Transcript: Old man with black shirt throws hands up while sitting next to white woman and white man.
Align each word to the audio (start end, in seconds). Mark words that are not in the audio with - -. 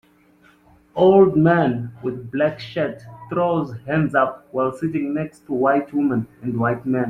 Old 0.95 1.37
man 1.37 1.91
with 2.01 2.31
black 2.31 2.59
shirt 2.59 3.03
throws 3.29 3.75
hands 3.85 4.15
up 4.15 4.47
while 4.51 4.71
sitting 4.71 5.13
next 5.13 5.45
to 5.45 5.53
white 5.53 5.93
woman 5.93 6.25
and 6.41 6.57
white 6.59 6.83
man. 6.87 6.99